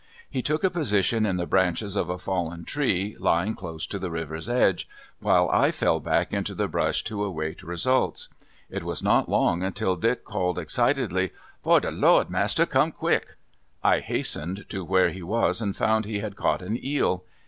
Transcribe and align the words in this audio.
He 0.27 0.41
took 0.41 0.63
a 0.63 0.71
position 0.71 1.27
in 1.27 1.37
the 1.37 1.45
branches 1.45 1.95
of 1.95 2.09
a 2.09 2.17
fallen 2.17 2.65
tree 2.65 3.15
lying 3.19 3.53
close 3.53 3.85
to 3.85 3.99
the 3.99 4.09
water's 4.09 4.49
edge, 4.49 4.89
while 5.19 5.47
I 5.51 5.69
fell 5.69 5.99
back 5.99 6.33
into 6.33 6.55
the 6.55 6.67
brush 6.67 7.03
to 7.03 7.23
await 7.23 7.61
results. 7.61 8.27
It 8.67 8.83
was 8.83 9.03
not 9.03 9.29
long 9.29 9.61
until 9.61 9.95
Dick 9.95 10.23
called, 10.25 10.57
excitedly, 10.57 11.33
"Fo' 11.63 11.79
de 11.79 11.91
Lawd, 11.91 12.31
massa, 12.31 12.65
come 12.65 12.91
quick." 12.91 13.35
I 13.83 13.99
hastened 13.99 14.65
to 14.69 14.83
where 14.83 15.11
he 15.11 15.21
was 15.21 15.61
and 15.61 15.75
found 15.77 16.05
he 16.05 16.17
had 16.17 16.35
caught 16.35 16.63
an 16.63 16.83
eel. 16.83 17.23